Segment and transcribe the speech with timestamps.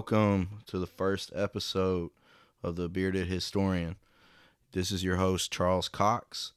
[0.00, 2.08] Welcome to the first episode
[2.62, 3.96] of The Bearded Historian.
[4.72, 6.52] This is your host, Charles Cox.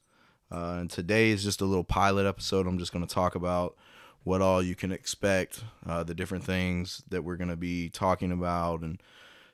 [0.50, 2.66] Uh, and today is just a little pilot episode.
[2.66, 3.75] I'm just going to talk about
[4.24, 8.32] what all you can expect, uh, the different things that we're going to be talking
[8.32, 9.04] about, and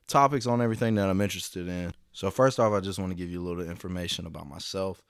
[0.05, 1.91] topics on everything that I'm interested in.
[2.11, 5.01] So, first off, I just want to give you a little information about myself.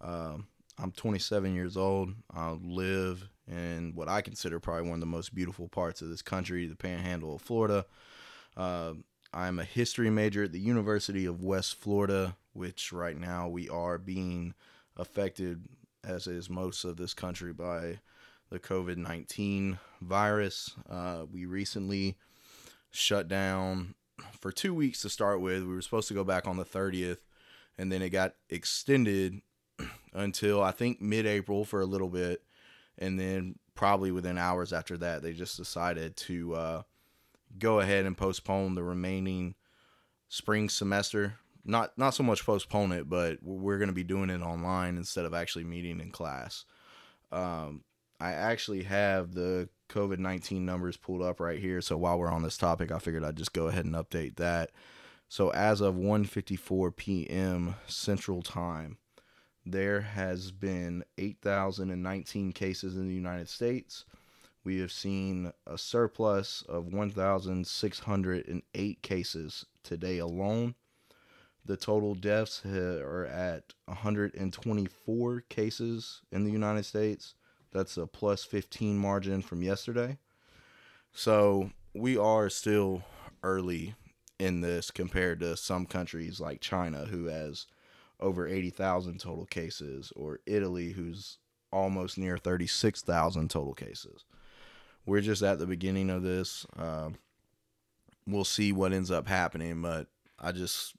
[0.00, 0.46] Um,
[0.78, 2.14] I'm 27 years old.
[2.32, 6.22] I live in what I consider probably one of the most beautiful parts of this
[6.22, 7.84] country, the panhandle of Florida.
[8.56, 8.94] Uh,
[9.32, 13.98] I'm a history major at the University of West Florida, which right now we are
[13.98, 14.54] being
[14.96, 15.64] affected,
[16.04, 17.98] as is most of this country, by
[18.50, 20.72] the COVID 19 virus.
[20.88, 22.16] Uh, we recently
[22.90, 23.94] shut down
[24.40, 25.62] for two weeks to start with.
[25.62, 27.18] We were supposed to go back on the 30th,
[27.78, 29.40] and then it got extended
[30.12, 32.42] until I think mid April for a little bit.
[33.00, 36.82] And then probably within hours after that, they just decided to uh,
[37.58, 39.54] go ahead and postpone the remaining
[40.28, 41.34] spring semester.
[41.64, 45.24] Not not so much postpone it, but we're going to be doing it online instead
[45.24, 46.64] of actually meeting in class.
[47.32, 47.84] Um,
[48.18, 51.80] I actually have the COVID 19 numbers pulled up right here.
[51.80, 54.70] So while we're on this topic, I figured I'd just go ahead and update that.
[55.28, 57.76] So as of 1:54 p.m.
[57.86, 58.98] Central Time,
[59.72, 64.04] there has been 8,019 cases in the United States.
[64.64, 70.74] We have seen a surplus of 1,608 cases today alone.
[71.64, 77.34] The total deaths are at 124 cases in the United States.
[77.72, 80.18] That's a plus 15 margin from yesterday.
[81.12, 83.02] So we are still
[83.42, 83.94] early
[84.38, 87.66] in this compared to some countries like China, who has
[88.20, 91.38] over 80,000 total cases, or Italy, who's
[91.72, 94.24] almost near 36,000 total cases.
[95.06, 96.66] We're just at the beginning of this.
[96.78, 97.10] Uh,
[98.26, 100.08] we'll see what ends up happening, but
[100.38, 100.94] I just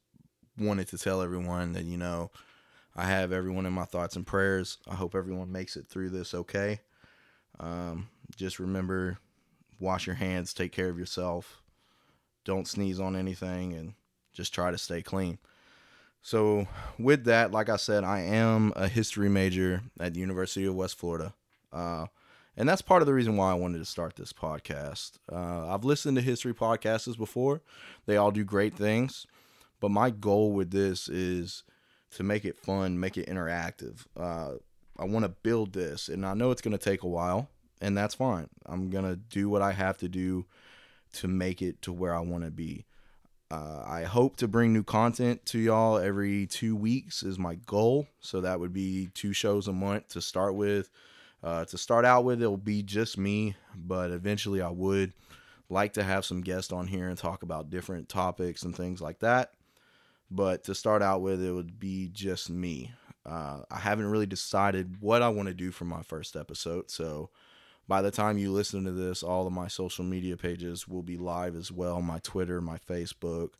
[0.58, 2.32] wanted to tell everyone that, you know,
[2.96, 4.78] I have everyone in my thoughts and prayers.
[4.90, 6.82] I hope everyone makes it through this okay.
[7.60, 9.18] Um, just remember
[9.80, 11.62] wash your hands, take care of yourself,
[12.46, 13.94] don't sneeze on anything, and
[14.34, 15.40] just try to stay clean.
[16.22, 16.68] So,
[17.00, 20.98] with that, like I said, I am a history major at the University of West
[20.98, 21.34] Florida.
[21.74, 22.06] Uh,
[22.56, 25.14] and that's part of the reason why I wanted to start this podcast.
[25.32, 27.62] Uh, I've listened to history podcasts before,
[28.06, 29.26] they all do great things.
[29.80, 31.64] But my goal with this is
[32.12, 34.06] to make it fun, make it interactive.
[34.16, 34.54] Uh,
[35.00, 37.50] I want to build this, and I know it's going to take a while,
[37.82, 38.48] and that's fine.
[38.68, 40.46] I'm going to do what I have to do
[41.14, 42.86] to make it to where I want to be.
[43.52, 48.08] Uh, I hope to bring new content to y'all every two weeks is my goal.
[48.22, 50.90] So that would be two shows a month to start with.
[51.44, 55.12] Uh, to start out with, it'll be just me, but eventually I would
[55.70, 59.20] like to have some guests on here and talk about different topics and things like
[59.20, 59.52] that.
[60.30, 62.94] But to start out with, it would be just me.
[63.26, 66.90] Uh, I haven't really decided what I want to do for my first episode.
[66.90, 67.32] So
[67.92, 71.18] by the time you listen to this, all of my social media pages will be
[71.18, 73.56] live as well my Twitter, my Facebook,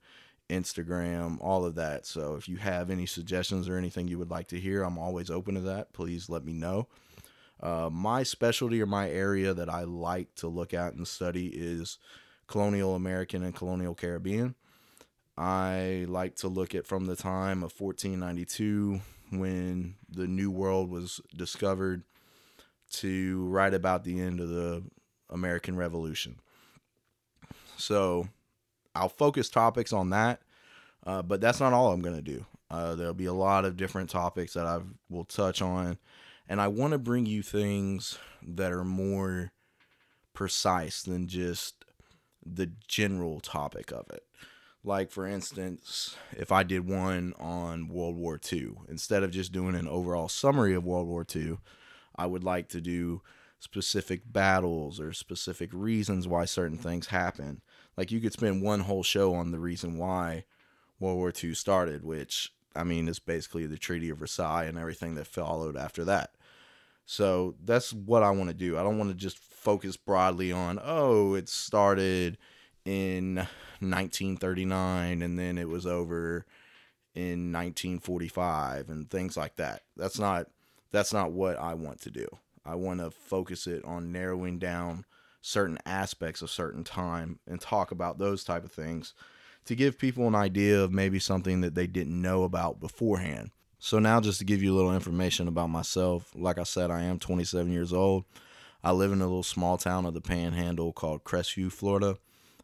[0.50, 2.06] Instagram, all of that.
[2.06, 5.30] So if you have any suggestions or anything you would like to hear, I'm always
[5.30, 5.92] open to that.
[5.92, 6.88] Please let me know.
[7.60, 11.98] Uh, my specialty or my area that I like to look at and study is
[12.48, 14.56] colonial American and colonial Caribbean.
[15.38, 21.20] I like to look at from the time of 1492 when the New World was
[21.36, 22.04] discovered
[22.92, 24.84] to right about the end of the
[25.30, 26.40] American Revolution.
[27.78, 28.28] So
[28.94, 30.42] I'll focus topics on that,
[31.06, 32.46] uh, but that's not all I'm going to do.
[32.70, 34.80] Uh, there'll be a lot of different topics that I
[35.10, 35.98] will touch on,
[36.48, 39.52] and I want to bring you things that are more
[40.34, 41.86] precise than just
[42.46, 44.24] the general topic of it.
[44.84, 49.76] Like, for instance, if I did one on World War II, instead of just doing
[49.76, 51.58] an overall summary of World War II,
[52.22, 53.24] I would like to do
[53.58, 57.62] specific battles or specific reasons why certain things happen.
[57.98, 60.46] Like, you could spend one whole show on the reason why
[61.00, 65.16] World War II started, which, I mean, is basically the Treaty of Versailles and everything
[65.16, 66.36] that followed after that.
[67.06, 68.78] So that's what I want to do.
[68.78, 72.38] I don't want to just focus broadly on, oh, it started
[72.86, 73.36] in
[73.80, 76.46] 1939 and then it was over
[77.16, 79.82] in 1945 and things like that.
[79.98, 80.48] That's not
[80.92, 82.28] that's not what I want to do.
[82.66, 85.06] I want to focus it on narrowing down
[85.42, 89.14] certain aspects of certain time and talk about those type of things
[89.66, 93.52] to give people an idea of maybe something that they didn't know about beforehand.
[93.80, 97.02] So now just to give you a little information about myself, like I said I
[97.04, 98.26] am 27 years old.
[98.84, 102.18] I live in a little small town of the Panhandle called Crestview, Florida.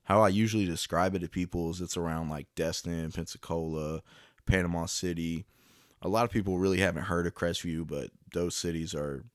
[0.03, 4.01] How I usually describe it to people is it's around like Destin, Pensacola,
[4.45, 5.45] Panama City.
[6.01, 9.25] A lot of people really haven't heard of Crestview, but those cities are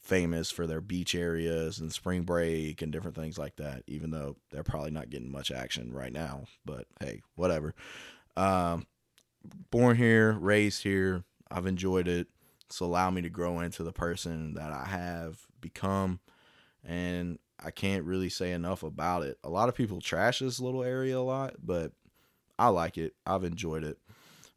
[0.00, 4.36] famous for their beach areas and spring break and different things like that, even though
[4.50, 6.44] they're probably not getting much action right now.
[6.64, 7.74] But hey, whatever.
[8.36, 8.86] Um,
[9.70, 11.24] born here, raised here.
[11.50, 12.28] I've enjoyed it.
[12.66, 16.20] It's allowed me to grow into the person that I have become.
[16.84, 19.38] And I can't really say enough about it.
[19.42, 21.92] A lot of people trash this little area a lot, but
[22.58, 23.14] I like it.
[23.26, 23.98] I've enjoyed it.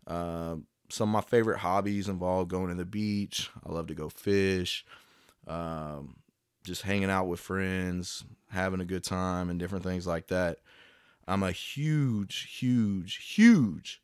[0.08, 3.50] Um, some of my favorite hobbies involve going to the beach.
[3.66, 4.86] I love to go fish
[5.48, 6.18] um,
[6.64, 10.60] just hanging out with friends, having a good time, and different things like that.
[11.28, 14.02] I'm a huge, huge, huge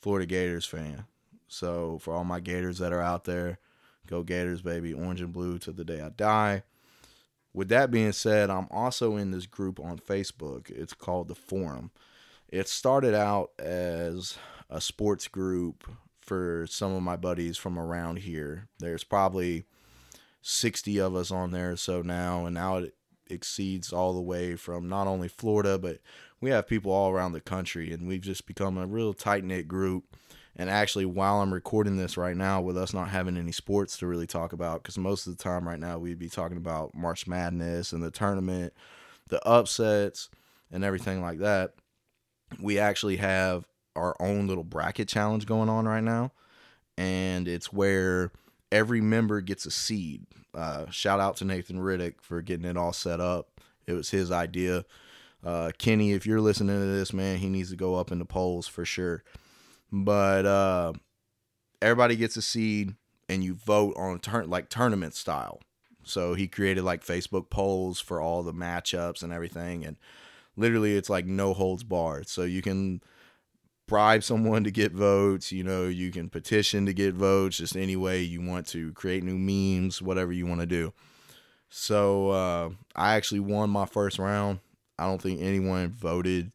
[0.00, 1.04] Florida Gators fan.
[1.48, 3.58] So for all my Gators that are out there,
[4.06, 6.62] go Gators, baby, orange and blue to the day I die.
[7.54, 10.70] With that being said, I'm also in this group on Facebook.
[10.70, 11.90] It's called the Forum.
[12.48, 14.38] It started out as
[14.70, 15.88] a sports group
[16.20, 18.68] for some of my buddies from around here.
[18.78, 19.64] There's probably
[20.42, 22.94] 60 of us on there so now and now it
[23.28, 25.98] exceeds all the way from not only Florida but
[26.40, 29.68] we have people all around the country and we've just become a real tight knit
[29.68, 30.04] group
[30.56, 34.06] and actually while I'm recording this right now with us not having any sports to
[34.06, 37.26] really talk about because most of the time right now we'd be talking about March
[37.26, 38.72] Madness and the tournament
[39.28, 40.30] the upsets
[40.70, 41.74] and everything like that
[42.60, 43.66] we actually have
[43.98, 46.32] our own little bracket challenge going on right now
[46.98, 48.32] and it's where
[48.72, 50.26] every member gets a seed.
[50.52, 53.60] Uh, shout out to Nathan Riddick for getting it all set up.
[53.86, 54.84] It was his idea.
[55.44, 58.24] Uh, Kenny, if you're listening to this, man, he needs to go up in the
[58.24, 59.22] polls for sure.
[59.92, 60.92] But uh,
[61.80, 62.96] everybody gets a seed,
[63.28, 65.60] and you vote on turn like tournament style.
[66.02, 69.96] So he created like Facebook polls for all the matchups and everything, and
[70.56, 72.28] literally it's like no holds barred.
[72.28, 73.02] So you can
[73.88, 75.50] bribe someone to get votes.
[75.50, 79.24] You know, you can petition to get votes, just any way you want to create
[79.24, 80.92] new memes, whatever you want to do.
[81.70, 84.60] So uh, I actually won my first round.
[84.98, 86.52] I don't think anyone voted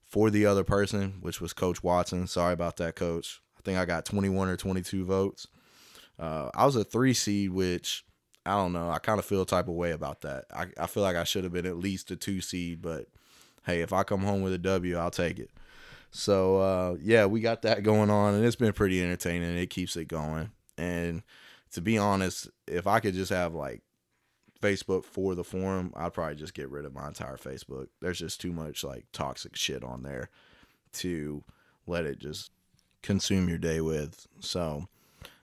[0.00, 2.26] for the other person, which was Coach Watson.
[2.26, 3.40] Sorry about that, Coach.
[3.58, 5.46] I think I got 21 or 22 votes.
[6.18, 8.04] Uh, I was a three seed, which
[8.44, 8.90] I don't know.
[8.90, 10.44] I kind of feel a type of way about that.
[10.54, 13.06] I, I feel like I should have been at least a two seed, but
[13.64, 15.50] hey, if I come home with a W, I'll take it.
[16.12, 19.56] So uh, yeah, we got that going on, and it's been pretty entertaining.
[19.56, 20.50] It keeps it going.
[20.78, 21.22] And
[21.72, 23.80] to be honest, if I could just have like
[24.60, 27.88] Facebook for the forum, I'd probably just get rid of my entire Facebook.
[28.00, 30.28] There's just too much like toxic shit on there
[30.94, 31.42] to
[31.86, 32.50] let it just
[33.02, 34.26] consume your day with.
[34.40, 34.88] So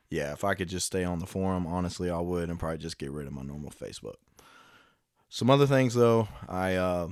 [0.09, 2.99] yeah, if I could just stay on the forum, honestly, I would, and probably just
[2.99, 4.15] get rid of my normal Facebook.
[5.29, 7.09] Some other things though, I uh,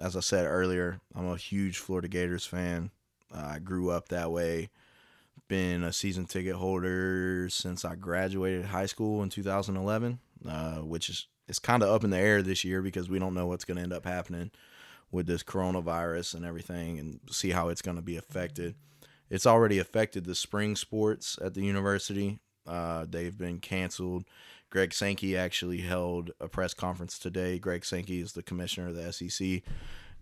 [0.00, 2.90] as I said earlier, I'm a huge Florida Gators fan.
[3.32, 4.70] I grew up that way.
[5.48, 10.18] Been a season ticket holder since I graduated high school in 2011,
[10.48, 13.34] uh, which is it's kind of up in the air this year because we don't
[13.34, 14.52] know what's going to end up happening
[15.10, 18.76] with this coronavirus and everything, and see how it's going to be affected.
[19.28, 22.38] It's already affected the spring sports at the university.
[22.66, 24.24] Uh, they've been canceled.
[24.70, 27.58] Greg Sankey actually held a press conference today.
[27.58, 29.62] Greg Sankey is the commissioner of the SEC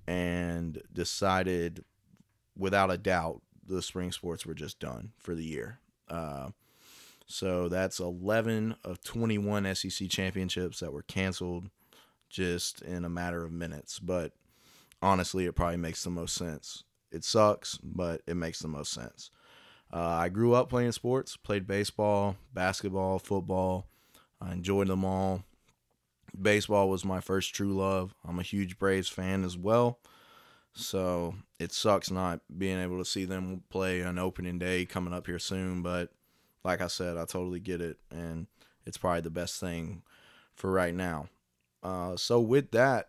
[0.06, 1.84] and decided
[2.58, 5.78] without a doubt, the spring sports were just done for the year.
[6.08, 6.50] Uh,
[7.26, 11.70] so that's 11 of 21 SEC championships that were canceled
[12.28, 13.98] just in a matter of minutes.
[13.98, 14.32] But
[15.02, 16.84] honestly, it probably makes the most sense.
[17.10, 19.30] It sucks, but it makes the most sense.
[19.92, 23.86] Uh, I grew up playing sports, played baseball, basketball, football.
[24.40, 25.44] I enjoyed them all.
[26.40, 28.14] Baseball was my first true love.
[28.26, 29.98] I'm a huge Braves fan as well.
[30.74, 35.26] So it sucks not being able to see them play on opening day coming up
[35.26, 35.82] here soon.
[35.82, 36.10] But
[36.64, 37.98] like I said, I totally get it.
[38.10, 38.46] And
[38.86, 40.02] it's probably the best thing
[40.54, 41.28] for right now.
[41.82, 43.08] Uh, so with that,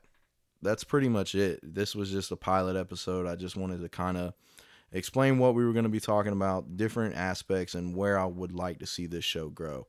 [0.61, 1.59] that's pretty much it.
[1.63, 3.27] This was just a pilot episode.
[3.27, 4.33] I just wanted to kind of
[4.91, 8.51] explain what we were going to be talking about, different aspects, and where I would
[8.51, 9.87] like to see this show grow.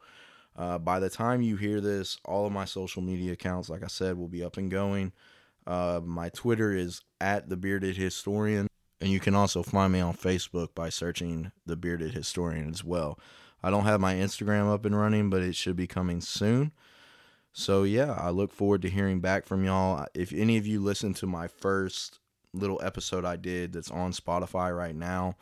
[0.56, 3.88] Uh, by the time you hear this, all of my social media accounts, like I
[3.88, 5.12] said, will be up and going.
[5.66, 8.66] Uh, my Twitter is at the Bearded Historian,
[9.00, 13.18] and you can also find me on Facebook by searching the Bearded Historian as well.
[13.62, 16.72] I don't have my Instagram up and running, but it should be coming soon.
[17.52, 20.06] So yeah, I look forward to hearing back from y'all.
[20.14, 22.20] If any of you listened to my first
[22.52, 25.36] little episode I did that's on Spotify right now,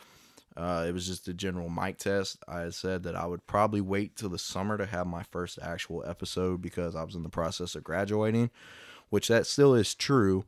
[0.57, 2.43] Uh, it was just a general mic test.
[2.49, 6.05] I said that I would probably wait till the summer to have my first actual
[6.05, 8.51] episode because I was in the process of graduating,
[9.11, 10.45] which that still is true.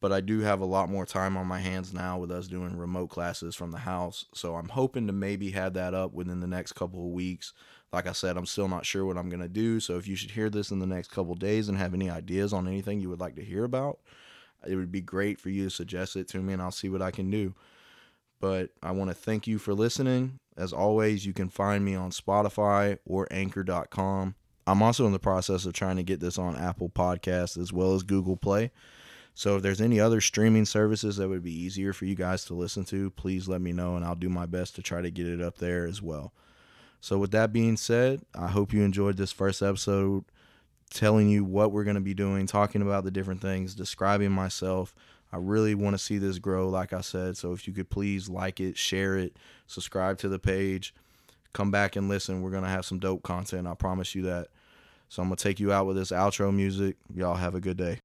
[0.00, 2.76] But I do have a lot more time on my hands now with us doing
[2.76, 4.26] remote classes from the house.
[4.34, 7.54] So I'm hoping to maybe have that up within the next couple of weeks.
[7.90, 9.80] Like I said, I'm still not sure what I'm going to do.
[9.80, 12.52] So if you should hear this in the next couple days and have any ideas
[12.52, 13.98] on anything you would like to hear about,
[14.66, 17.00] it would be great for you to suggest it to me and I'll see what
[17.00, 17.54] I can do.
[18.40, 20.38] But I want to thank you for listening.
[20.54, 24.34] As always, you can find me on Spotify or anchor.com.
[24.66, 27.94] I'm also in the process of trying to get this on Apple Podcasts as well
[27.94, 28.70] as Google Play.
[29.34, 32.54] So if there's any other streaming services that would be easier for you guys to
[32.54, 35.26] listen to, please let me know and I'll do my best to try to get
[35.26, 36.32] it up there as well.
[37.00, 40.24] So with that being said, I hope you enjoyed this first episode
[40.90, 44.94] telling you what we're going to be doing, talking about the different things, describing myself.
[45.32, 47.36] I really want to see this grow like I said.
[47.36, 50.94] So if you could please like it, share it, subscribe to the page,
[51.54, 52.42] come back and listen.
[52.42, 53.66] We're to have some dope content.
[53.66, 54.48] I promise you that.
[55.08, 56.96] So I'm to take you out with this outro music.
[57.14, 58.00] Y'all have a good day.